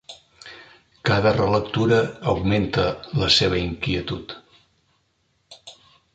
[1.09, 1.99] Cada relectura
[2.33, 2.87] augmenta
[3.21, 4.37] la seva inquietud.